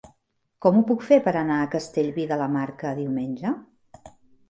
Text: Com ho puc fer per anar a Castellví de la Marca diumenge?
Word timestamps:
Com 0.65 0.79
ho 0.79 0.81
puc 0.91 1.03
fer 1.09 1.19
per 1.27 1.35
anar 1.43 1.59
a 1.59 1.69
Castellví 1.77 2.27
de 2.35 2.41
la 2.43 2.51
Marca 2.59 2.97
diumenge? 3.05 3.57